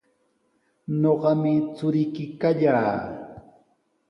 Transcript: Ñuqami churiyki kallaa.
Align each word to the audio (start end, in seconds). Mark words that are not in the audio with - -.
Ñuqami 1.01 1.51
churiyki 1.75 2.23
kallaa. 2.41 2.95